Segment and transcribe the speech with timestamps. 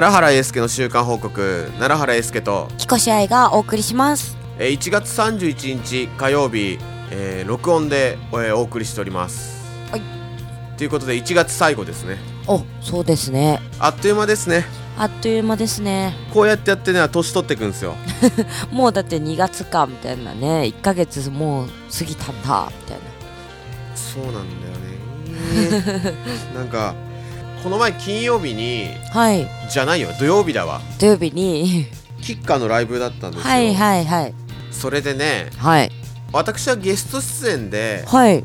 [0.00, 1.66] 奈良原英介の週間報告。
[1.78, 2.68] 奈良原英介と。
[2.78, 4.38] 木越愛がお送りします。
[4.58, 6.78] えー1月31日火曜日、
[7.10, 9.62] えー録音で、えーお送りしております。
[9.90, 10.02] はい。
[10.78, 12.16] ということで1月最後ですね。
[12.46, 13.60] おそうですね。
[13.78, 14.64] あっという間ですね。
[14.96, 16.14] あっという間ですね。
[16.32, 17.94] こうやってやってね年取ってくんですよ。
[18.72, 20.62] もうだって2月かみたいなね。
[20.62, 23.02] 1ヶ月もう過ぎたんだみたいな。
[23.94, 26.14] そうなんだよね。
[26.56, 26.94] なんか
[27.62, 29.46] この前金曜日にはい。
[29.68, 30.08] じゃないよ。
[30.18, 30.80] 土曜日だわ。
[30.98, 31.86] 土曜日に。
[32.22, 34.34] キッカーのライブだったんですよ、はいはいはい。
[34.70, 35.92] それでねはい。
[36.32, 38.44] 私はゲスト出演ではい。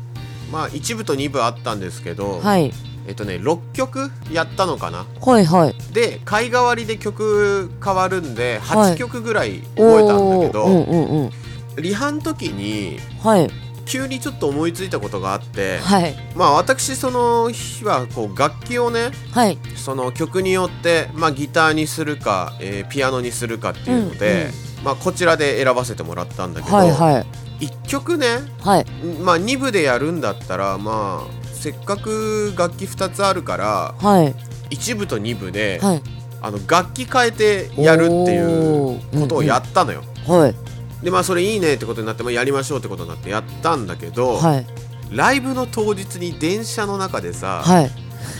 [0.52, 2.72] まあ1部と2部あったんですけど、はい。
[3.06, 5.06] えっとね6曲やったのかな。
[5.20, 5.74] はいはい。
[5.94, 8.94] で回替わりで曲変わるんではい。
[8.94, 10.90] 8曲ぐらい覚えたんだけど、おー。
[10.90, 11.82] うんうんうん。
[11.82, 13.50] リハの時にはい
[13.86, 16.14] 急にちょっと思いついたことがあってはい。
[16.34, 19.58] まあ私その日はこう楽器をねはい。
[19.76, 24.50] その曲によって、まあ、ギターにするか、えーピアノにするかっていうので、
[24.84, 27.20] まあ、こちらで選ばせてもらったんだけど、はいは
[27.60, 27.64] い。
[27.64, 28.26] 1曲ね、
[28.60, 28.84] はい。
[29.22, 34.34] まあ、2部でやるんだったらまあせっかく楽器2つあるからはい。
[34.70, 36.02] 1部と2部で、はい。
[36.42, 40.02] あの楽器変えてやるっていうことをやったのよ。
[40.26, 40.54] はい
[41.02, 44.66] でまあそれいいねってことになって、まあ、やりましょうってことになってやったんだけど、はい。
[45.10, 47.90] ライブの当日に電車の中でさ、はい。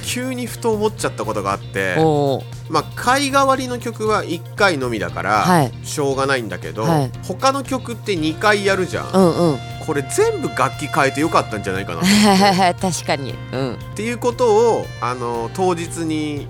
[0.05, 1.97] 急にふと思っちゃったことがあって
[2.69, 5.73] まあ回替わりの曲は1回のみだから、はい。
[5.85, 7.11] しょうがないんだけど、はい。
[7.23, 9.59] 他の曲って2回やるじゃん、うんうん。
[9.87, 12.01] これ全部楽器変えてよかったんじゃないかな。
[12.01, 13.35] っ 確かに。
[13.53, 13.79] うん。
[13.95, 16.49] ていうことをあの当日に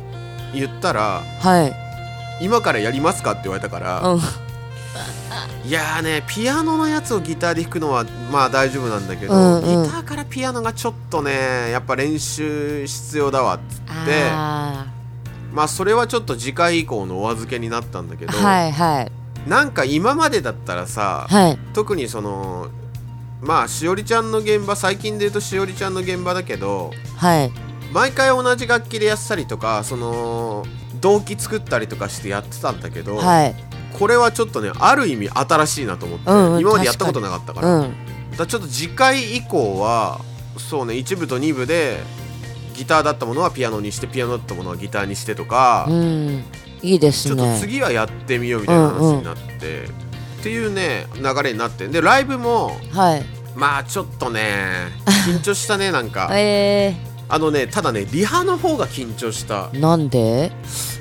[0.54, 1.74] 言ったらはい
[2.40, 4.20] 「今からやりますか?」って言われたから、うん
[5.64, 9.84] いやーねピアノのやつをギターで弾くのはまあ大丈夫なんだけど、うんうん。
[9.84, 13.90] ギターからピアノがちょっとねやっぱ練習必要だわっつって。
[14.30, 14.86] あ
[15.52, 19.12] まあそれはちょっと次回以降のお預けになったんだけど、ーはいはい。
[19.48, 21.58] なんか今までだったらさはい。
[21.72, 22.68] 特にその
[23.40, 27.50] まあしおりちゃんの現場最近で言うとしおりちゃんの現場だけどはい。
[27.92, 30.64] 毎回同じ楽器でやってたりとかその
[31.00, 33.54] 動機作ったりとかしてやってたんだけど、はい
[33.98, 37.76] これはちょっとねある意味新しいなと思って、うんうん今までやったことなかったから。
[37.78, 37.94] うん。
[38.36, 40.20] だちょっと次回以降は
[40.58, 42.00] そうね1部と2部で
[42.74, 46.44] ギターだったものはピアノにしてピアノだったものはギターにしてとか、うん。
[46.82, 51.88] いいですちょっとね次はやってみようみたいな話になって、っていうね流れになって。
[51.88, 53.22] でライブもはい。
[53.54, 54.90] まあちょっとね
[55.26, 56.28] 緊張したねなんか。
[56.36, 56.94] え
[57.28, 59.66] あのねただねリハの方が緊張した。
[59.68, 60.52] ー、なんで？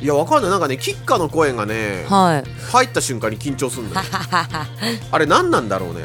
[0.01, 0.51] いやわかんない。
[0.51, 2.49] なんかねキッカーの声がねはい。
[2.71, 4.07] 入った瞬間に緊張するんだよ。
[5.11, 6.01] あれ何なんだろうね？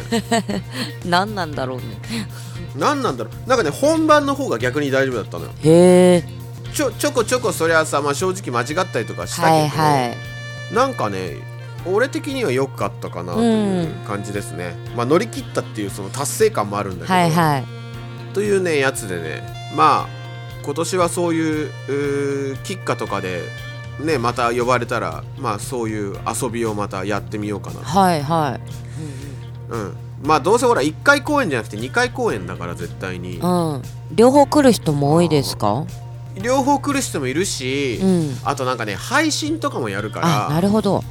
[1.06, 1.84] 何なんだろうね？
[2.76, 3.48] 何なんだろう？
[3.48, 5.50] なんかね本番の方が逆に大丈夫だったのよ。
[5.62, 6.24] へえ。
[6.74, 10.06] ちょちょこちょこそりゃさ、まあ、正直間違ったりとかしたけど、はいは
[10.70, 10.74] い。
[10.74, 11.36] なんかね
[11.86, 17.64] 俺的には良かったかなという感じですね、まあ乗り切ったっていうその達成感もあるんだけど、はいはい。
[18.34, 20.08] というねやつでねまあ
[20.64, 23.42] 今年はそういううーキッカとかで
[24.00, 29.72] ねまた呼ばれたらまあそういう遊びをまたやってみようかなはいはい。
[29.72, 29.96] うん。
[30.22, 33.38] まあどうせほら1回公演じゃなくて2回公演だから絶対に。
[33.38, 33.82] うん。
[34.14, 35.84] 両方来る人も多いですか？
[36.40, 38.36] 両方来る人もいるし、うん。
[38.44, 41.02] あとなんかね配信とかもやるかあならるほど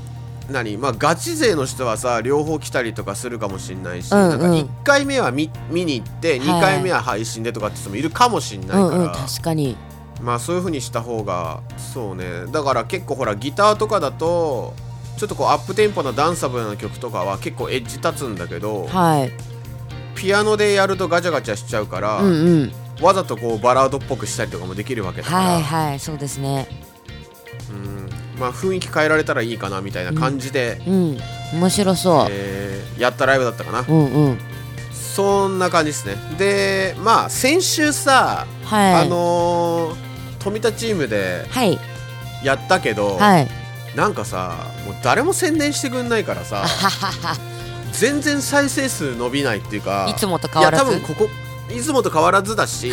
[0.49, 4.29] 何まあガチ勢の人はさ両方来たりとかするかもしんないし、うんうん。
[4.29, 9.77] なんか1回目は見見に行って2回目は配信でとかって人もいるかもしんないから、うんうん確かに。
[10.21, 12.45] まあそういう風にした方がそうね。
[12.51, 14.73] だから結構ほらギターとかだと
[15.17, 19.31] ちょっとこうアップテンポなダンサブルな曲とかは結構エッジ立つんだけどはい。
[20.15, 22.71] ピアノでやるとガチャガチャしちゃうから、うんうん。
[23.01, 26.67] わざとこうバラードっぽくしたりとかもできるわけだから、はいはいそうですね。
[27.69, 28.08] うん
[28.39, 31.17] まあ雰囲気変えられたらいいかなみたいな感じで、うん。
[31.53, 32.27] 面白そう。
[32.29, 34.39] えーやったライブだったかな、うんうん。
[34.91, 36.15] そんな感じですね。
[36.37, 38.93] でまあ先週さ、はい。
[38.95, 40.09] あのー
[40.39, 41.79] 富田チームではい。
[42.43, 43.47] やったけど、はい。
[43.95, 44.55] なんかさ
[44.85, 46.63] もう誰も宣伝してくんないからさ
[47.91, 50.91] 全然再生数伸びないっていうかいつもと変わらず。
[50.91, 51.29] いや多分ここ
[51.73, 52.91] いつもと変わらずだし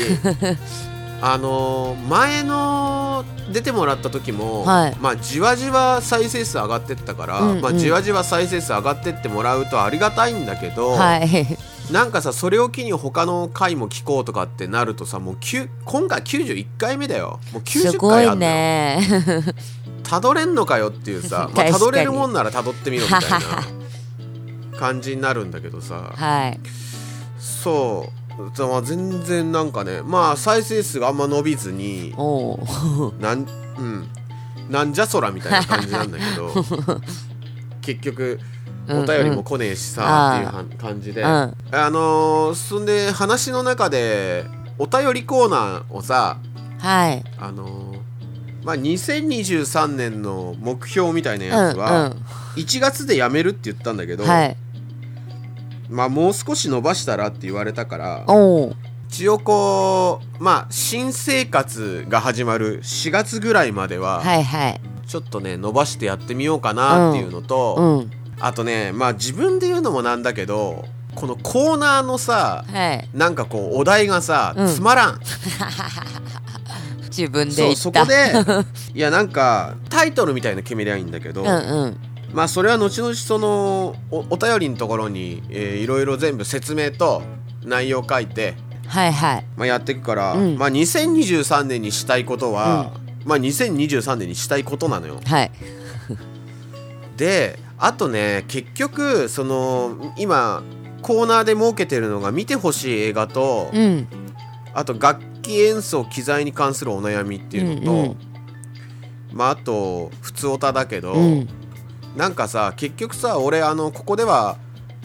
[1.21, 4.97] あのー前の出てもらった時も、はい。
[4.97, 7.61] まあじわじわ再生数上がってったから、うんうん。
[7.61, 11.47] まあ、じわじわ再生数上がってってもらうとありがたいんだけど、はい。
[11.93, 15.37] なんかさそれを機に他の回も聞こうとかってなるとさもう
[15.85, 17.39] 今回91回目だよ。
[17.53, 18.53] もう90すごい回あんのよ。
[18.53, 19.01] ね。
[20.03, 23.39] たどれんのかよっていうさ、 まあ、たどれるもんならたどってみろみたいな
[24.79, 26.13] 感じになるんだけどさ。
[26.15, 26.61] はい。
[27.39, 32.15] そうまあ全然なんかねまあ再生数があんま伸びずに
[33.21, 33.47] なん
[33.79, 34.09] うん。
[34.71, 36.51] なんじゃそらみたいな感じなんだけど
[37.83, 38.41] 結局
[38.89, 41.29] お便りも来ねえしさ、っていうは感じで、うん。
[41.29, 41.55] あ
[41.91, 44.45] のーそんで話の中で
[44.79, 46.39] お便りコーナーをさ
[46.79, 47.25] はい。
[47.39, 47.97] あのー
[48.65, 52.25] まあ2023年の目標みたいなうんやつは、うん
[52.57, 54.57] 1月でやめるって言ったんだけど、はい
[55.89, 58.25] まあもう少し伸ばしたらって言われたから
[59.09, 64.81] 一応こうまあ新生活が始まる4月ぐらいまでは、はいはい。
[65.07, 70.85] ちょっとね伸ばしてやってみようかなっていうのと、うんあとねまあ自分で言うのもなんだけど
[71.15, 73.09] このコーナーのさはい。
[73.15, 74.67] なんかこうお題がさ、うん。
[74.69, 75.21] つまらん。
[77.09, 77.81] 自分でそう言った。
[77.81, 78.63] そこで
[78.95, 81.97] いやなんかタイトルみたいなの決めりゃいいんだけど、うんうん
[82.37, 87.23] まあそれは後々そのおお便りのところに、えーいろいろ全部説明と
[87.65, 88.55] 内容書いて、
[88.87, 89.47] はいはい。
[89.57, 90.59] まあ、やっていくから、うん。
[90.59, 92.93] まあ2023年にしたいことは、
[93.25, 95.19] まあ2023年にしたいことなのよ。
[95.25, 95.51] はい。
[97.17, 100.63] であとね結局その今
[101.01, 104.07] コーナーで設けてるのが見てほしい映画と、うん。
[104.75, 108.17] あと楽器演奏機材に関するお悩みっていうのと、うんうん。
[109.33, 111.49] まああと普通オタだけど、うん
[112.17, 114.57] なんかさ結局さ俺あのここでは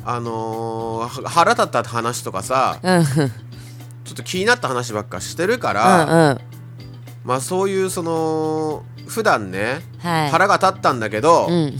[0.05, 6.39] あのーは腹立った話とかさちょっと気になった話ばっかしてるかうら、んうん。
[7.23, 10.29] まあそういうその普段ねはい。
[10.29, 11.77] 腹が立ったんだけど、うん。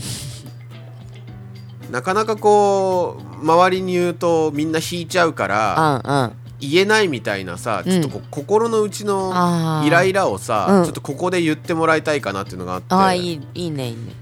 [1.90, 6.32] なかなかこう周りに言うとみんな引いちゃうからうんうん。
[6.60, 7.90] 言えないみたいなさ、うん。
[7.90, 10.84] ちょっとこう心の内のイライラをさ、うん。
[10.84, 12.86] ちょっとここで言ってもらいたいかなっていうのがあって。
[12.94, 14.12] あーいいいいねいいね。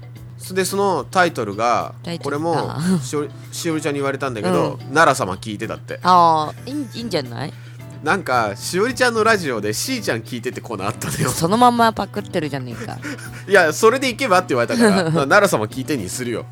[0.53, 5.99] でそのタイトルがタイトこれもしおりしおりちゃんに言われたんだけど、奈良様聞いてたって。
[6.03, 7.53] ああいいいいんじゃない？
[8.03, 11.29] なんかしおりちゃんのラジオでしーちゃん聞いてってコーナーあったのよ。
[11.29, 12.97] そのまんまパクってるじゃねえか。
[13.47, 16.45] いやそれでいけばって言われたから まあ奈良様聞いてにするよ。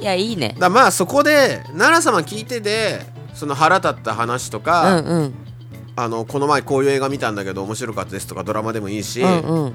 [0.00, 0.54] いやいいね。
[0.58, 5.34] だまあそこで奈良様聞いてでその腹立った話とうか、んうん。
[5.96, 9.72] あのこの前こういう映画見たんだけど面白かったですとかドラマでもいいし、うんうん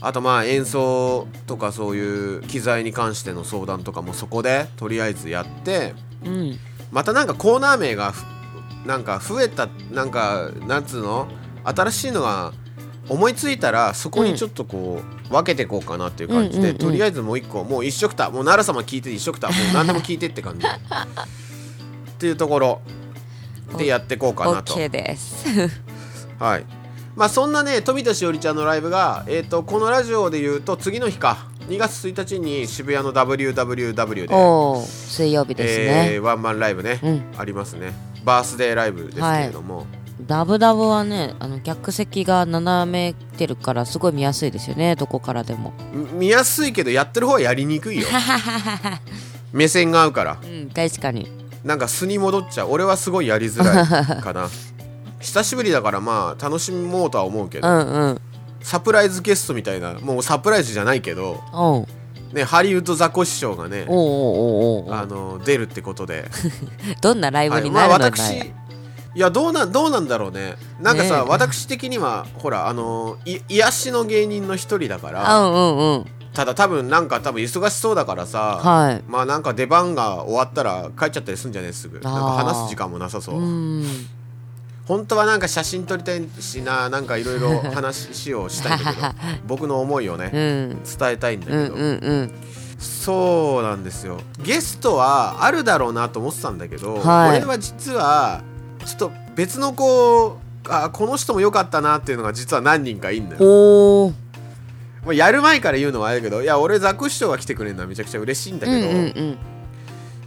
[0.00, 6.58] あとまあ演奏とかそういう機材に関しての相談とかもそこでとりあえずやってうん。
[6.90, 8.24] またなんかコーナー名がふ
[8.86, 11.28] なんか増えたなんかなんつうの？
[11.64, 12.52] 新しいのが
[13.08, 20.66] 思いついたらそこにちょっとこう、分けていこうかなっていう感じで、とりあえずもう一個もう一色たもう奈良様聞いて一色たもう何でも聞いてって感じ。
[20.68, 20.70] っ
[22.18, 22.80] ていうところ
[23.76, 24.74] でやっていこうかなと。
[24.74, 25.44] OK です。
[26.38, 26.64] はい
[27.18, 31.48] まあそんなね富田しおりちゃんのライブが、えー、とこのラジオで言うと次の日か。
[31.68, 37.22] 2月1日に渋谷の WWW で、水曜日ですね、えーワンマンライブね、うん。
[37.36, 37.92] ありますね。
[38.24, 39.84] バースデーライブですけれども、
[40.26, 44.94] ダブダブはねあの客席が斜めてるからすごい見やすいですよね。
[44.94, 45.74] どこからでも。
[45.92, 48.06] み見やすいけどやってる方はやりにくいよ。
[49.52, 50.38] 目線が合うから。
[50.42, 51.30] うん確かに。
[51.64, 52.68] なんか素に戻っちゃう。
[52.70, 54.48] 俺はすごいやりづらいかな
[55.20, 58.20] 久しぶりだからまあ楽しもうとは思うけうど、んうん。
[58.60, 61.86] サプライズゲストみたいなもうサプライズじゃないけど、おう
[62.34, 64.04] ね、ハリウッドザコシショウがねおうおう
[64.80, 64.94] おうおう。
[64.94, 66.28] あの出るってことで。
[67.00, 68.44] どんなライブになるのだ私よ、
[69.14, 70.56] いやどうなんどうなんだろうね。
[70.80, 71.28] なんかさ、ねえ。
[71.28, 76.04] 私的にはほらあのい癒しの芸人の一人だかうらんうんうん。
[76.34, 79.02] ただ多分なんか多分忙しそうだからさ、はい。
[79.08, 81.98] まあなんか出番が終わったら帰っちゃったりするんじゃねえすぐ。
[82.00, 83.84] なんか話す時間もなさそう、うん
[84.88, 89.06] 本当はなんか写真撮りたいしななんかいろいろ 話をしたいんだけど
[89.46, 90.82] 僕の思いをねうん。
[90.82, 92.32] 伝えたいんだけど、うんうんうん。
[92.78, 94.18] そうなんですよ。
[94.42, 97.40] ゲストはあるだろうなと思ってたんだけど、はい。
[97.40, 98.40] これは実は
[98.86, 103.42] ちょっと別の子あこの人も良かったなっていうのが実は何人かいんだよ。
[103.42, 104.08] おお
[105.04, 109.38] もうやる前から言うのはあれだけどいや俺ザク師匠が来てくれるのはめちゃくちゃ嬉しいんだうんけど、うんうん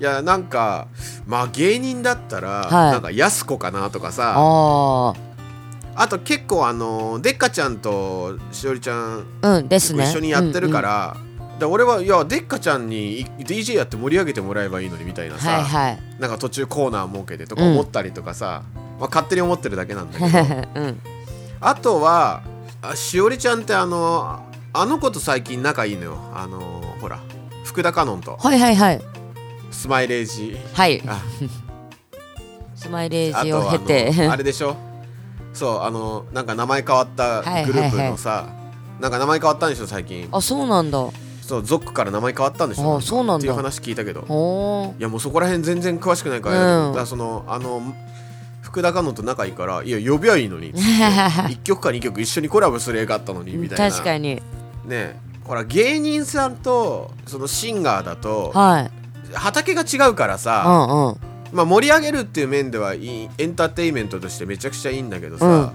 [0.01, 0.87] いやなんか
[1.27, 2.91] まあ芸人だったら、はい。
[2.91, 4.33] なんかやす子かなとかさ。
[4.35, 5.13] あ
[5.93, 10.05] あと結構あのでっかちゃんとしおりちゃんあうんですね。
[10.05, 11.17] 一緒にやってるから、
[11.59, 15.99] で俺はいやでっかちゃんにい DJ やって盛り上げてもらえばいいのにみたいなさ、はいはい。
[16.19, 18.63] なんか途中コーナー設けてとか思ったりとかさ、
[18.99, 20.29] まあ、勝手に思ってるだけなんだけど。
[20.81, 20.99] うん。
[21.59, 22.41] あとは
[22.81, 24.39] あしおりちゃんってあの
[24.73, 26.17] あの子と最近仲いいのよ。
[26.33, 27.19] あのほら
[27.65, 28.37] 福田かのんと。
[28.41, 29.10] はいはいはい
[29.71, 30.57] スマイレージ。
[30.73, 31.01] はい。
[31.07, 31.21] あ。
[32.75, 34.11] スマイレーあジを経て。
[34.13, 34.75] の あれでしょ？
[35.53, 38.45] そうあのなんか名前変わったグループのさ、
[38.99, 40.27] なんか名前変わったんでしょ最近。
[40.31, 40.99] あそうなんだ。
[41.41, 43.35] そうゾックから名前変わったんでしょあそうなんだ。
[43.37, 44.21] っていう話聞いたけど。
[44.29, 46.91] おいやもうそこら辺全然詳しくないからうん。
[46.91, 47.81] だからそのあの
[48.61, 50.69] 福田かのんと仲いいからいや呼びゃいいのに。
[50.71, 53.91] っつって1曲か2曲一緒にコラボする映画あったのにみたいな。
[53.91, 54.41] 確かに。
[54.85, 58.91] ねほら芸人さんとそのシンガーだとはい
[59.33, 61.17] 畑が違うからうさ、んうん。
[61.51, 65.73] まあ、盛り上げるっていう面ではいいエンターテインメントとしてめちゃくちゃいいんだけどさ、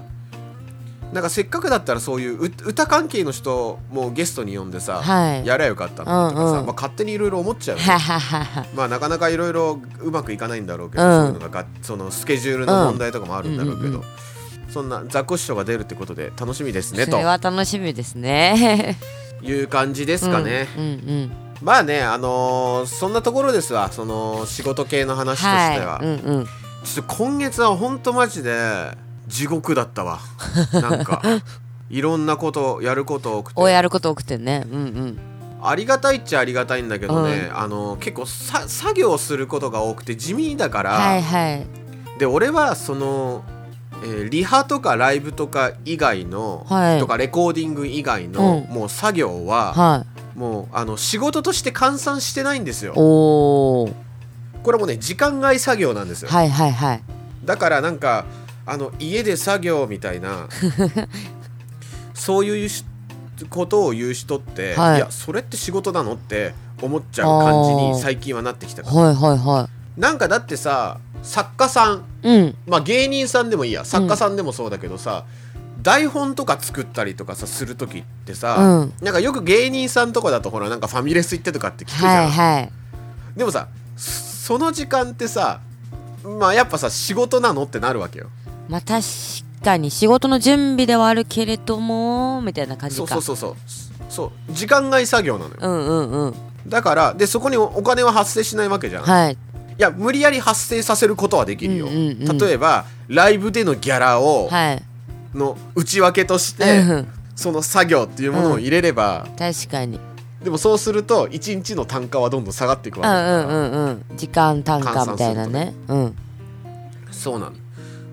[1.13, 5.45] なんかせっかくだったらそういうう歌関係の人もゲストに呼んでさ、はい。
[5.45, 6.65] やりゃよかったのにとかさ、うんうん。
[6.65, 7.77] まあ、勝手にいろいろ思っちゃう
[8.75, 11.09] まあなかなかいろいろうまくいかないんだろうけど、うん。
[11.09, 14.03] そういうのががそのスケジュールの問題とかもあるんだろうけど、うんうん
[14.69, 17.13] そんなザコシショウが出るってことで楽しみですねと。
[17.13, 18.97] それは楽しみですね。
[19.41, 23.91] いう感じですかね、うんうんまあねあのーそんなところですわ。
[23.91, 26.05] その仕事系の話としては、はい。
[26.05, 26.45] うんうん。
[26.83, 28.91] ちょっと今月はほんとマジで
[29.27, 30.19] 地獄だったわ。
[30.73, 31.21] なんか
[31.89, 33.61] いろんなことやること多くて。
[33.61, 34.63] をやること多くてね。
[34.69, 35.19] うんうん。
[35.61, 41.67] ありがたいっちゃありがたいんだけどね、あの結構さ作業することが多くて地味だから、はいはい。
[42.19, 43.43] で俺はその、
[44.03, 46.99] えーリハとかライブとか以外の、はい。
[46.99, 48.75] とかレコーディング以外の、うん。
[48.75, 50.05] もう作業は、は
[50.37, 52.93] もうあの仕事として換算してないんですよ。
[52.93, 53.01] いお
[53.85, 53.89] お
[54.63, 57.03] これもね時間外作業なんですよ、はいはいはい。
[57.43, 58.25] だからなんか
[58.65, 60.47] あの家で作業みたいな
[62.13, 62.85] そういうし
[63.49, 64.97] ことを言う人って、はい。
[64.97, 68.95] い、やそれって仕事なのって思っちゃう感じに最近はなってきたから。
[68.95, 72.03] はいはいはなんかだってさ作家さん。
[72.23, 72.55] いうん。
[72.67, 73.85] まあ芸人さんでもいいや。
[73.85, 75.25] 作家さんでもそうだけどさ、
[75.87, 78.93] 台本とか作ったりとかさする時ってさ、うん。
[79.01, 82.71] なんかよく芸人さんとかだとほらなんかファミレス行ってとかって聞くじゃん、はいはい。
[83.37, 85.61] でもさその時間ってさ
[86.25, 88.27] まあやっぱさ仕事なのってなるわけよ。
[88.67, 89.01] まあ確
[89.63, 93.07] かに仕事の準備ではあるけれどもみたいな感じか。
[93.07, 94.11] そうそうそうそう。
[94.11, 95.57] そう時間外作業なのよ。
[95.61, 96.35] うんうんうん。
[96.67, 99.37] だからでそこにおお金は発生しないわけじゃん、い、はい。
[99.77, 102.37] や無理やり発生させることはできるよ、うんうんうん。
[102.37, 104.83] 例えばライブでのギャラを、はい
[105.33, 107.07] の内訳としうて、ん。
[107.37, 109.99] その作業っていうものを入れれば、確かに。
[110.43, 114.17] でもそうすると1日の単価はどんどん下がっていくわけだから、うんうんうんうん。
[114.17, 115.73] 時間単価みたいなね。
[115.87, 116.15] うん
[117.11, 117.53] そうなの。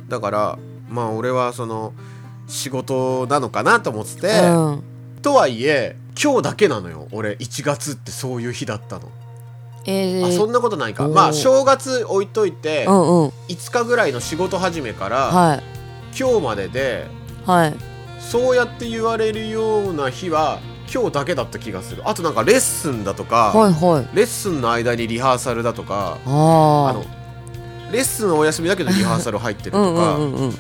[0.09, 1.93] だからまあ俺はその
[2.47, 4.83] 仕事なのかなと思ってて、うん。
[5.23, 7.09] とはいえ今日だけなのよ。
[7.13, 9.11] 俺1月ってそういう日だったの、
[9.87, 10.27] えー。
[10.29, 11.09] あそんなことないか。
[11.09, 13.29] まあ正月置いといて、うんうん。
[13.49, 15.74] 5日ぐらいの仕事始めから、はい
[16.19, 17.07] 今日までで
[17.45, 17.75] はい。
[18.21, 20.61] そうやって言われるような日は
[20.93, 22.03] 今日だけだった気がする。
[22.07, 24.17] あとなんかレッスンだとか、はいはい。
[24.17, 27.05] レッスンの間にリハーサルだとかああの
[27.93, 30.55] レッスンはお休みだけどリハーサル入ってるあうんとか、うんうんうん。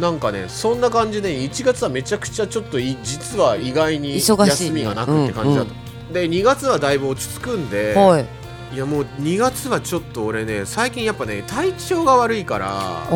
[0.00, 5.74] なんかねそんな感じで1月はめちゃくちゃちょっとい実は意外に休みがなくって感じだと、
[6.12, 8.26] で2月はだいぶ落ち着くんで、はい。
[8.74, 13.06] いやもう2月はちょっと俺ね最近やっぱね体調が悪いから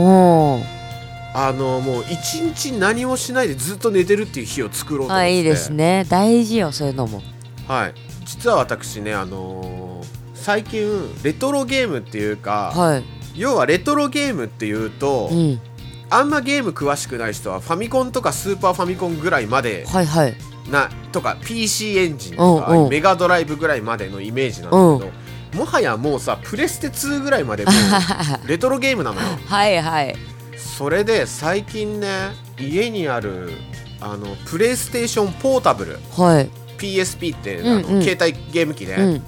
[1.39, 5.21] あのもう一日何もしないでずっと寝てるっていう日を作ろうと思って。
[5.21, 6.07] あいいですね。
[6.09, 7.23] 大事よそういうのも。
[7.69, 7.95] はい。
[8.25, 10.89] 実は私ねあのー最近
[11.25, 13.05] レトロゲームっていうか、はい。
[13.35, 15.61] 要はレトロゲームっていうと、うん。
[16.09, 20.35] あんまゲーム詳しくない人はファミコンとかスーパーファミコンぐらいまではいはい。
[20.71, 25.11] なとか PC エンジンとか、メガドライブぐらいまでのイメージなんだけ
[25.57, 27.75] ど、もはやもうさプレステ2ぐらいまでもう
[28.49, 29.27] レトロゲームなのよ。
[29.47, 30.36] はいはい
[30.77, 33.51] それで最近ね家にある
[33.99, 37.79] あのプレイステーションポータブルはい PSP って、うんうん。
[37.79, 39.23] あの携帯ゲーム機ね、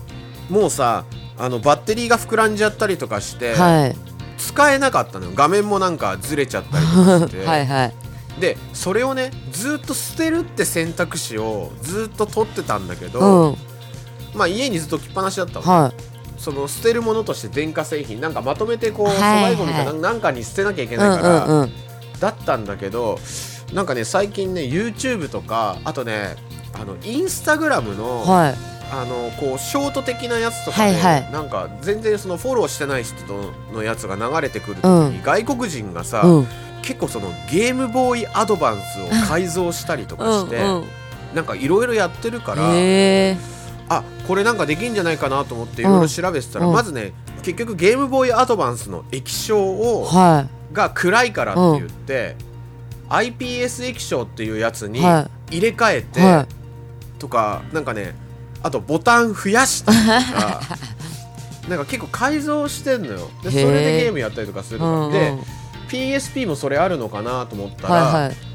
[0.51, 0.55] うん。
[0.55, 1.07] もうさ
[1.39, 3.97] あのバッテリーが膨らんじゃったりとかして、はい。
[4.37, 5.33] 使えなかったのよ。
[5.35, 7.45] 画面もなんかずれちゃったりとかして。
[7.47, 7.95] はいはい。
[8.39, 13.57] でそれをねずっと捨てるって選択肢をずっと取ってたんだけど、うん。
[14.35, 15.95] まあ家にずっと置きっぱなしだったの、は
[16.39, 19.53] その捨てるものとして電化製品なんかまとめてこう粗はいはい。
[19.55, 21.73] 大ごみかなんかに捨てなきゃいけいないから、うんうんうん。
[22.21, 23.19] だったんだけど
[23.73, 26.37] なんかね最近ね YouTube とかあとね
[26.73, 28.55] あのインスタグラムの、はい。
[28.91, 31.33] あのこうショート的なやつとかね、はいはい。
[31.33, 33.15] なんか全然そのフォローしてない人
[33.75, 35.23] のやつが流れてくる時に、うん。
[35.23, 36.47] 外国人がさ、うん。
[36.81, 40.85] 結構そのゲームボーイアドバンスを改造したりとかして、 うん
[41.35, 42.63] なんかいろいろやってるから、
[43.89, 46.73] あこれなんかできんじゃないかなと思っていろいろ調べてたら、うん。
[46.75, 52.37] まずね結局ゲームボーイアドバンスの液晶を、はが暗いからって言って、
[53.09, 56.23] iPS 液晶っていうやつに入れ替えて、い。
[56.23, 56.47] は
[57.19, 58.15] とかなんかね
[58.63, 60.61] あとボタン増やしたりとか
[61.69, 63.31] なんか結構改造してんのよ。
[63.43, 65.35] でそれでゲームやったりとかするいうんうんで
[65.89, 68.48] PSP もそれあるのかなと思ったら、はいはい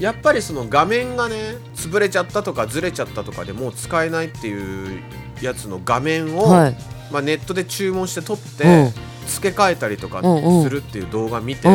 [0.00, 5.02] やっぱりその画面がね潰れちゃったとかずれちゃったとかでもう使えないっていう
[5.42, 6.76] やつの画面を、はい。
[7.10, 8.92] まあ、ネットで注文して撮って、うん。
[9.26, 11.74] 付け替えたりとかうんうんするっていう動画見て、うん。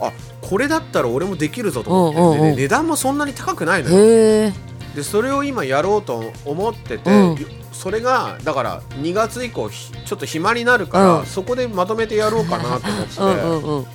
[0.00, 2.56] あこれだったら俺もできるぞと思って、うんうんうん。
[2.56, 4.52] 値段もそんなに高くないのよ。
[4.94, 7.36] でそれを今やろうと思ってて、うん。
[7.72, 11.26] それがだから2月以降ひちょっと暇になるから、うん。
[11.26, 13.20] そこでまとめてやろうかなと思って。
[13.20, 13.86] うんうんうん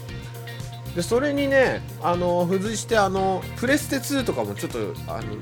[1.00, 5.38] でそれにねあの付随してあのプレステ2とかもちょっとあの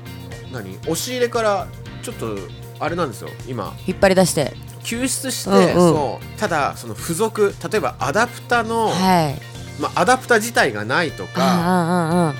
[0.52, 1.66] 何押し入れから
[2.00, 2.36] ちょっと
[2.78, 3.74] あれなんですよ今。
[3.84, 4.52] 引っ張り出して。
[4.84, 5.72] 救出して、うんうん。
[5.74, 6.38] そう。
[6.38, 9.82] ただその付属例えばアダプタの、はい。
[9.82, 12.34] まあ、アダプタ自体がないとか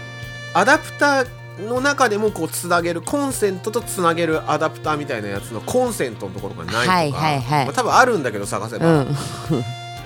[0.55, 1.25] アダプタ
[1.59, 7.65] の中でもこうつなげるコンセントとつなげるアダプターみたいなやつのコンセントのところがないとか、はいはいはい。
[7.65, 9.15] まあ、多分あるんだけど探せば、うん。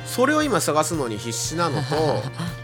[0.07, 2.23] それを今探すのに必死なのと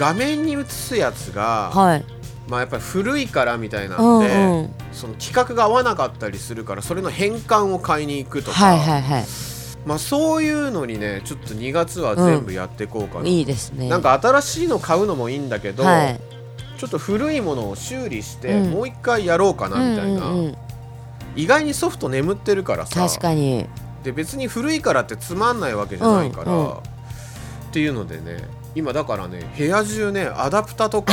[0.00, 2.04] 画面に映すやつが、はい。
[2.48, 9.24] まあ、やっぱり古いからみたいなうんんで、うんその規格が合わなかったりするからそれの変換を買いに行くとか、はいはいは
[9.86, 13.88] まあ、そういうのにねちょっと2月は全部やっていこうかな、いいいですね。
[13.88, 16.20] なんか新しいの買うのもいいんだけど、はい。
[16.78, 18.70] ちょっと古いものを修理して、うん。
[18.70, 20.56] もう一回やろうかなみたいな、うんうんうん。
[21.36, 23.06] 意外にソフト眠ってるからさ。
[23.06, 23.66] 確かに。
[24.02, 26.72] で別に古いからってつまんないわけじゃないから、うんうん。
[26.72, 26.78] っ
[27.70, 28.38] ていうのでね
[28.74, 31.12] 今だからね部屋中ねアダプタとか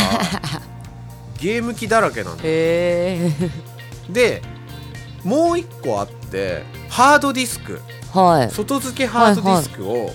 [1.40, 3.32] ゲーム機だらけなのへえ。
[4.10, 4.42] で
[5.24, 7.82] もう一個あってハードディスク。
[8.14, 8.52] はい。
[8.52, 10.12] 外付けハードディスクを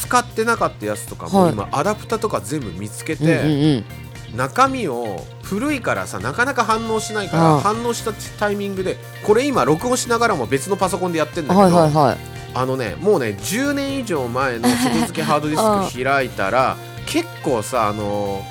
[0.00, 1.52] 使ってなかったやつとかもはい。
[1.52, 4.36] 今アダプタとか全部見つけうんうんてうん。
[4.36, 12.16] 中身を古いからさなかなか反応しないかうんら反応したタイミングでこれ今録音しながらも別のパソコンでやってんだけはいはいどはい
[12.54, 18.44] あのねもうね10年以上前の外付けハ ードディスク開いたら結構さあの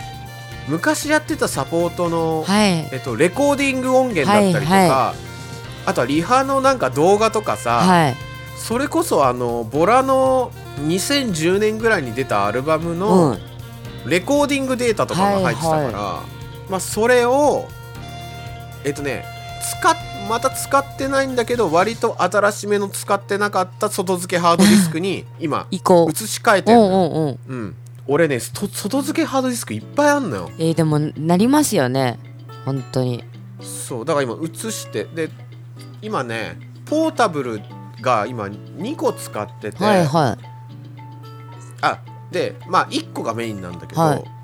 [0.68, 2.90] 昔やってたサポートのはい。
[2.92, 5.14] えっと、レコーディング音源だったりとか、はいは
[5.86, 8.16] あとはリハのなんか動画とかさ、はい。
[8.58, 10.52] それこそあのボラの
[10.86, 13.40] 2010年ぐらいに出たアルバムうのん。
[14.06, 15.92] レコーディングデータとかが入ってたから、
[16.70, 17.68] まあそれを
[18.84, 19.26] えっとね
[19.62, 19.96] 使っ
[20.30, 25.82] また使ってないんだけど割と新しめの使ってなかった外付けハードディスクに 今移し
[26.42, 27.76] 替えてうんるのよ、うんうんうん、
[28.08, 30.52] 俺ねそ外付けハードディスクいっぱいあんのよ。
[30.58, 32.20] えーでもなりますよね。
[32.66, 33.24] 本当に。
[33.62, 35.30] そうだから今移してで
[36.02, 37.62] 今ねポータブル
[38.02, 40.38] が今2個使ってて、はいは
[41.82, 42.00] あ
[42.32, 44.41] でまあ1個がメインなんだけど、はい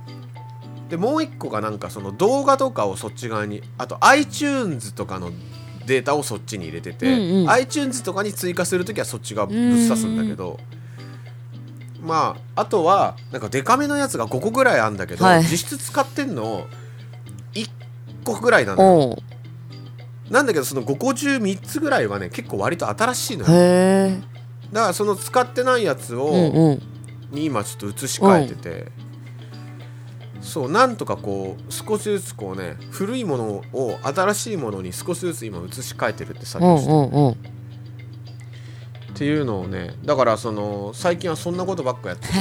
[0.89, 5.31] でもう1個がなんかその動画とかをそっち側にあと iTunes とかの
[5.85, 7.49] データをそっちに入れてて、うんうん。
[7.49, 10.59] iTunes とかに追加するときはそっち側ぶっ刺すんだけど
[12.01, 15.43] まああとはなんかデカめのやつが5個ぐらいあるんだけど、はい。
[15.43, 16.67] 実質使ってんの
[17.53, 17.69] 1
[18.23, 19.17] 個ぐらいないの
[20.29, 24.11] なんだけどその5個中3つぐらいはね結構割と新しいのよ。
[24.71, 26.81] だからその使ってないやつを、うんうん。
[27.31, 28.91] に今ちょっと移し替えてて、
[30.47, 37.53] そうなんとかこう少しずつこうね古いものを新しいものに少しずつ今移し替えてるって作うん業してる、
[39.13, 42.33] っていうのをねだからその最近はそんなことばっかやってる。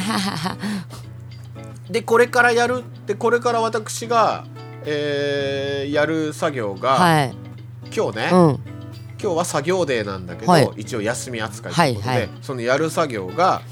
[1.91, 4.45] でこれからやるでこれから私が、
[4.85, 7.35] えーやる作業が、はい。
[7.95, 8.61] 今日ね、うん。
[9.23, 10.71] 今日は作業デーなんだけど、はい。
[10.77, 12.31] 一応休み扱いということで、はいはい。
[12.43, 13.63] そのやる作業が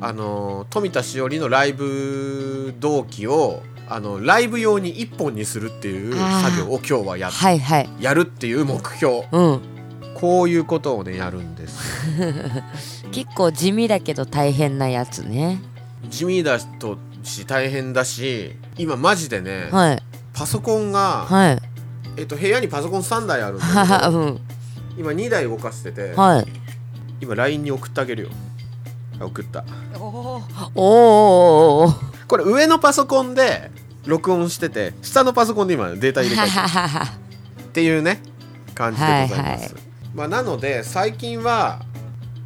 [0.00, 7.88] あのー富田しおりのライブ同期をあのライブ用に一本にするっていう作業を今日はやはいはい。
[8.00, 9.26] やるっていう目標。
[9.32, 9.60] うん。
[10.14, 11.78] こういうことをねやるんです
[13.12, 15.62] 結構地味だけど大変なやつね。
[16.08, 20.02] 地味だとし大変だし今マジでね、はい。
[20.34, 21.58] パソコンが、はい。
[22.16, 24.40] えっと、部屋にパソコン3台あるんだ うん。
[24.98, 26.46] 今2台動かしてて、はい。
[27.20, 28.28] 今 LINE に送ってあげるよ。
[29.20, 29.64] あ送った。
[29.98, 30.42] おお
[30.82, 31.94] おお
[32.28, 33.70] これ上のパソコンで
[34.06, 37.64] 録音してて下のパソコンで今データ入れ替えてる。
[37.68, 38.20] っていうね
[38.74, 39.70] 感じでございます、はいはい。
[40.14, 41.80] まあ、なので最近は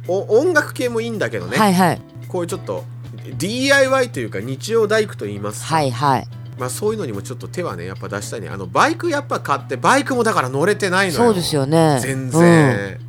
[0.07, 2.01] お音楽系もいいんだけどね、はいはい。
[2.27, 2.83] こういうちょっと
[3.37, 6.27] DIY というか日曜大工と言いますか、はいはい。
[6.57, 8.49] まあ、そういうのにもちょっと手はねやっぱ出したいね。
[8.49, 11.19] あのバイクやっぱ買ってバイクもだから乗れてないのよ。
[11.19, 11.99] そうですよね。
[12.01, 12.29] 全うん。
[12.31, 12.99] 然、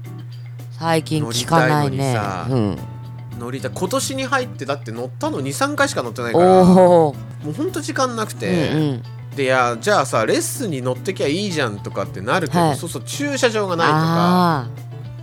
[0.79, 1.97] 最近聞かないね。
[1.97, 2.47] 乗りたいのにさ。
[2.51, 2.94] うん
[3.39, 3.71] 乗りたい。
[3.75, 6.63] 今年に入ってだって乗ったの23回しか乗ってないから。
[6.63, 7.17] おもお
[7.51, 9.03] うほんと時間なくうんて、うん。
[9.37, 12.77] でいやじゃあさレッスンに乗ってきゃいいじゃんとかってなるけど、はい。
[12.77, 14.69] そうそう駐車場がないとかあ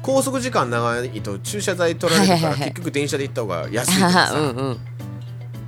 [0.01, 4.77] 高速時間長いと駐車代取られるから結局電車で行った方が安いとかあさ、 うんうん。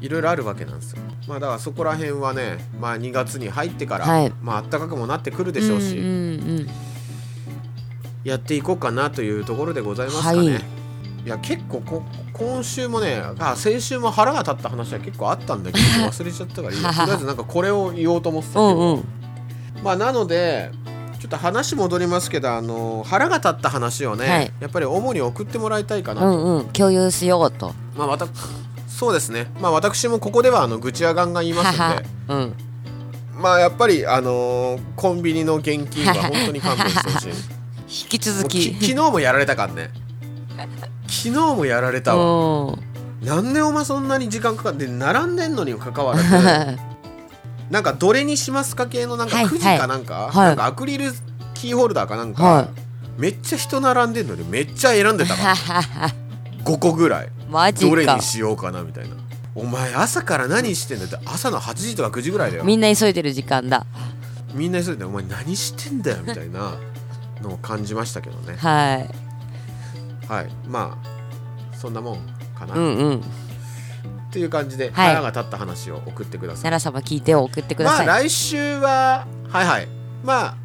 [0.01, 1.01] いろいろあるわけなんですよ。
[1.27, 4.33] まあだからそこら辺はねまあ2月に入ってから、はい。
[4.41, 6.67] まあ暖かくもなってくるでしょうし、うんうん。
[8.23, 10.82] やっていこうかなというところでございますかね、はい
[11.25, 16.93] い、や結構こ今週もねあ先週も腹が立った話は結構あったんだけど 忘れちゃったからいいや。
[16.93, 19.03] とりあえず なんかこれを言おうと思ってたけど、うんうん。
[19.83, 20.71] まあなので
[21.19, 24.51] ちょっと話戻りますけどあの腹が立った話をね、はい。
[24.59, 26.65] やっぱり主に送ってもらいたいかなと、うんうん。
[26.65, 27.73] 共有しようと。
[27.97, 28.27] まあわた
[28.89, 29.49] そうですね。
[29.61, 32.05] まあ私もここではあの愚痴はガンガン言いますんで。
[32.27, 32.53] うん。
[33.35, 37.63] まあやっぱりあのーコンビニの現金は本当に勘弁してほしい。
[37.93, 39.91] 引き続き昨日もやられたからね
[41.13, 42.73] 昨日もやられたわ。
[42.73, 42.77] う
[43.23, 43.25] ん。
[43.27, 46.77] なんでお前そんなに時間かかって並んでんのにもかかわらず。
[47.69, 49.47] なんかどれにしますか系のなんかはい。
[49.47, 50.47] くじかなんか、はい。
[50.47, 51.11] なんかアクリル
[51.53, 53.21] キーホルダーかなんか、はい。
[53.21, 56.09] めっちゃ人並んでんのにめっちゃ選んでたから。
[56.65, 57.29] 5個ぐらい。
[57.79, 59.15] どれにしようかなみたいな。
[59.55, 61.17] お前朝から何してんだって。
[61.25, 62.63] 朝の8時とか9時ぐらいだよ。
[62.63, 63.85] みんな急いでる時間だ。
[64.53, 66.75] みんな急いでお前何してんだよみたいな
[67.41, 68.55] のを感じましたけどね。
[68.57, 69.22] はい
[70.27, 70.47] はい。
[70.67, 72.17] まあそんなもん
[72.57, 73.23] かな、っうんうん。
[74.31, 75.07] ていう感じではい。
[75.09, 79.87] 腹が立った話を送ってください、奈良様聞いて送ってくだまあさい、来週ははいはい。
[80.23, 80.55] まあ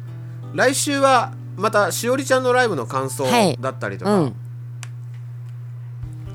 [0.53, 3.57] 来週はまたしおりちゃんのライブの感想はい。
[3.59, 4.33] だったりとか、うん。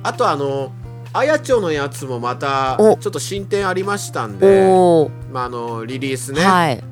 [0.03, 0.71] あとあの
[1.13, 4.67] あやちょのやつもまたちおょっと進展ありましたんで
[5.33, 6.85] まああのリリースね、はい。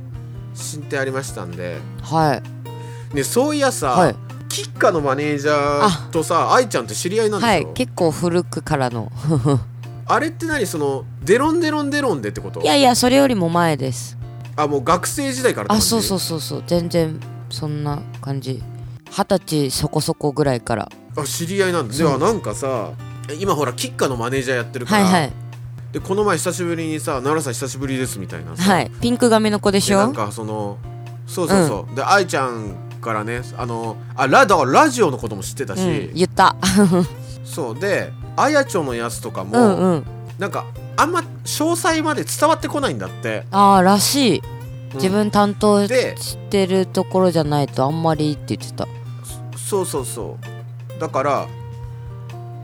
[0.54, 1.78] 進展ありましたんで。
[2.02, 2.42] はい。
[3.14, 4.16] ねそういやさ、はい
[4.52, 9.10] キッカのマネージャーとさ愛ちゃんって知り合いなんでしょ、はい結構古くからの。
[10.04, 12.60] あれって何そのデロンデロンデロンでってこと？
[12.60, 14.18] いやいやそれよりも前です。
[14.56, 16.64] あもう学生時代からあそうそうそうそう。
[16.66, 18.62] 全然そんな感じ。
[19.10, 20.90] 二十歳そこそこぐらいから。
[21.16, 21.92] あ知り合いなんだ。
[21.92, 22.12] でそう。
[22.12, 22.90] はなんかさ
[23.30, 25.32] え今ほらキッカのマネージャーやってるから、はいはい。
[25.92, 28.90] でこの前久しぶりにさ奈良さん久しぶりですみたいなさ、はい。
[29.00, 29.98] ピンク髪の子でしょ？
[29.98, 30.76] でなんかその
[31.26, 36.56] そうそうそう、で愛ちゃんからねあのあラだからラジオのことも知ってたし、うん言った。
[37.44, 40.04] そうであやちょのやつとかも、うんうん。
[40.38, 40.64] なんか
[40.96, 44.38] あんま詳細まで伝わってこないんだって、ああらしい。
[44.38, 44.96] うん。
[44.96, 46.14] 自分担当しで
[46.48, 48.86] てるところじゃないとあんまりって言ってた。
[49.56, 50.38] そうそうそ
[50.96, 51.00] う。
[51.00, 51.46] だから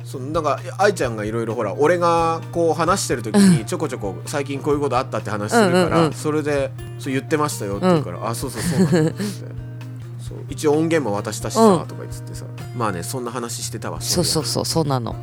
[0.05, 6.13] そうなんか愛ちゃんがいろいろほら俺がこう話してる時に ちょこちょこ最近こういうことあったって話するから、うんうんうん。
[6.15, 9.23] それでそう言ってましたよって言うから、あそうそうそうなんだって
[10.29, 10.39] そう。
[10.49, 12.45] 一応音源も渡したしさ、うんとか言ってさ。
[12.77, 15.17] まあねそんな話してたわそうそううそうそうなの。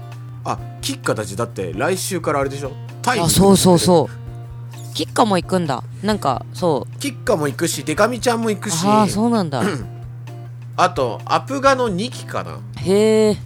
[0.44, 2.72] あキッカたちだって来週からあれでしょ？
[3.02, 4.94] タイにあそうそうそう。
[4.94, 5.84] キッカも行くんだ。
[6.04, 7.00] なんかそう。
[7.00, 8.86] キッカも行くしデカミちゃんも行くし。
[8.88, 9.64] ああそうなんだ。
[10.78, 12.60] あとアプガの2期かな。
[12.78, 13.38] へえ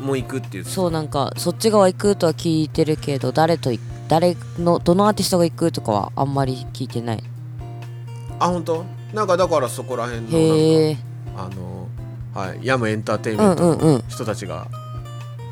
[0.00, 7.22] もう行くって言ってそうなんかそっち側行くとは聞いてるけど誰と行誰のどのアーティストが行くとかはあんまり聞いてない。
[8.38, 8.84] あ本当？
[9.12, 10.96] なんかだからそこら辺の
[11.36, 11.88] あの
[12.34, 14.68] はいヤムエンターテインうんメントのうんうん人たちが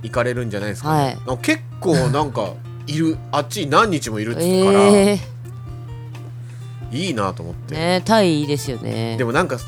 [0.02, 1.04] 行かれるんじゃないですか、ね。
[1.04, 1.16] はい。
[1.16, 2.54] なんか結構なんか
[2.86, 5.18] いるあっちに何日もいるっつうから、え
[6.90, 9.16] いいなと思って、えねタイいいですよね。
[9.16, 9.58] でもなんか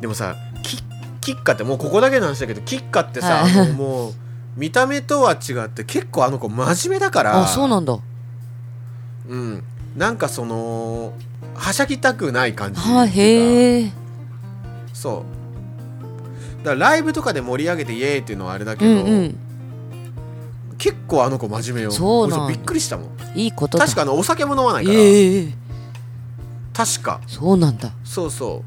[0.00, 0.82] でもさキ
[1.20, 3.72] キッカってもうここだけの話だけどキッカってさ、はい。
[3.72, 4.12] もう
[4.56, 7.42] 見た目とは違って結構あの子真面目だから。
[7.42, 7.98] あそうなんだ。
[9.28, 9.64] うん、
[9.96, 11.12] なんかその
[11.54, 13.92] はしゃぎたくない感じはへえ。
[14.92, 15.24] そ
[16.62, 16.64] う。
[16.64, 19.38] だからライブとかで盛り上げてイエーイっていうのはあれだけど、うんうん。
[20.78, 21.90] 結構あの子真面目よ。
[21.90, 23.08] そうなん俺びっくりしたもん。
[23.34, 23.84] いいことだ。
[23.84, 25.54] 確かあのお酒も飲まないから、ええ
[26.74, 27.92] 確かそうなんだ。
[28.04, 28.64] そうそ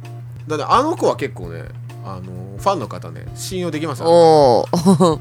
[0.48, 0.50] う。
[0.50, 1.64] だってあの子は結構ね
[2.04, 5.20] あのファンの方ね信用できますよおお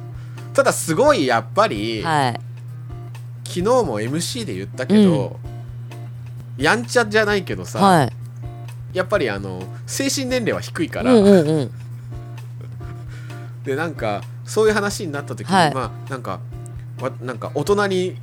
[0.53, 2.41] ただすごいやっぱり、はい。
[3.45, 5.39] 昨日も MC で言ったけど、
[6.57, 8.13] やんちゃじゃないけどさ、はい。
[8.93, 11.71] やっぱりあの精神年齢は低いから、うんうんうん。
[13.65, 15.75] でなんかそういう話になった時に、はい。
[15.75, 16.41] まあなんか
[17.01, 18.17] わなんか大人に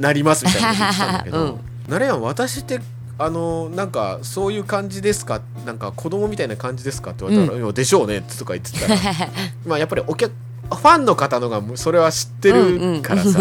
[0.00, 2.80] なりますみたいなこと言ってたんだけど、 うんなれやん私って
[3.18, 5.40] あのなんかそういう感じですか？
[5.66, 7.10] なんか子供みたいな感じですか？
[7.10, 9.00] って言われたら「いやでしょうね」とか言ってたら
[9.66, 10.32] まあやっぱりお客
[10.70, 13.38] ファンの方のがそれは知ってるからさ、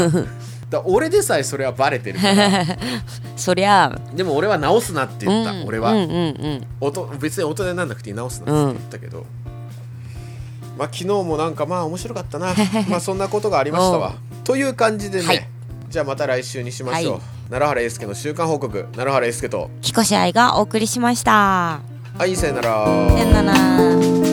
[0.74, 2.66] だ俺でさえそれはバレてるから。
[3.38, 7.20] そりゃでも俺は直すなって言った、うん俺は、うんうんうん。
[7.20, 9.00] 別に大人になんなくていい直すなって言った。
[9.00, 9.26] けど、
[10.78, 12.54] まあ昨日もなんかまあ面白かったな。
[12.90, 14.14] まあそんなことがありましたわ。
[14.44, 15.48] という感じでね、はい。
[15.90, 17.22] じゃあまた来週にしましょう、はい。
[17.50, 21.82] 奈良原英介の週刊報告奈良原英介と彦し愛がお送りしました
[22.18, 24.33] はいさよならさよなら